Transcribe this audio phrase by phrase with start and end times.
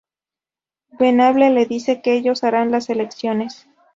[0.97, 3.67] Venable le dice que ellos harán las selecciones.